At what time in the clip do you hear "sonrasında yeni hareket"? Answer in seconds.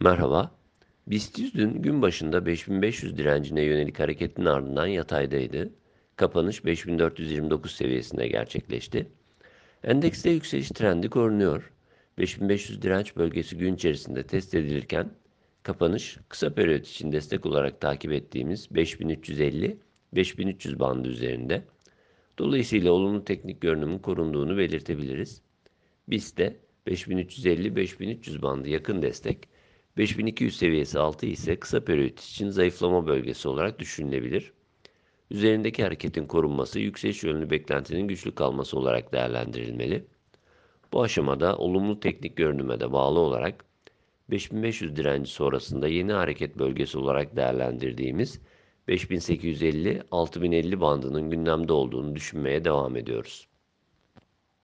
45.30-46.58